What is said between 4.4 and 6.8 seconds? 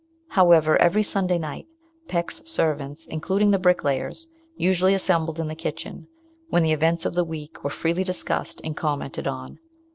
usually assembled in the kitchen, when the